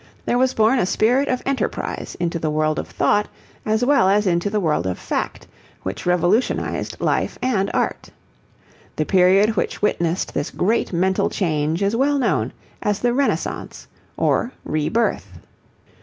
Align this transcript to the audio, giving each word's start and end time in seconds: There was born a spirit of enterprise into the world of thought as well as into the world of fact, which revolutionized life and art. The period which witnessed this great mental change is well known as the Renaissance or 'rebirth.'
There 0.25 0.39
was 0.39 0.55
born 0.55 0.79
a 0.79 0.87
spirit 0.87 1.27
of 1.27 1.43
enterprise 1.45 2.17
into 2.19 2.39
the 2.39 2.49
world 2.49 2.79
of 2.79 2.87
thought 2.87 3.27
as 3.67 3.85
well 3.85 4.09
as 4.09 4.25
into 4.25 4.49
the 4.49 4.59
world 4.59 4.87
of 4.87 4.97
fact, 4.97 5.45
which 5.83 6.07
revolutionized 6.07 6.99
life 6.99 7.37
and 7.39 7.69
art. 7.71 8.09
The 8.95 9.05
period 9.05 9.55
which 9.55 9.79
witnessed 9.83 10.33
this 10.33 10.49
great 10.49 10.91
mental 10.91 11.29
change 11.29 11.83
is 11.83 11.95
well 11.95 12.17
known 12.17 12.51
as 12.81 12.97
the 12.97 13.13
Renaissance 13.13 13.85
or 14.17 14.51
'rebirth.' 14.65 15.33